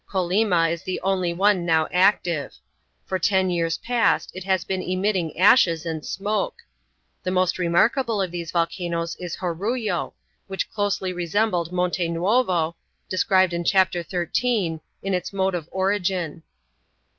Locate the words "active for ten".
1.93-3.51